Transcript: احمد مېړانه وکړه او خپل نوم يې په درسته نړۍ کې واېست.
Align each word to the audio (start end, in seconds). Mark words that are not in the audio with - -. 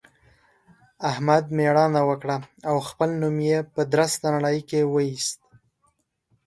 احمد 1.09 1.43
مېړانه 1.57 2.01
وکړه 2.09 2.37
او 2.69 2.75
خپل 2.89 3.09
نوم 3.21 3.37
يې 3.49 3.57
په 3.73 3.81
درسته 3.93 4.25
نړۍ 4.35 4.59
کې 4.69 4.79
واېست. 4.93 5.39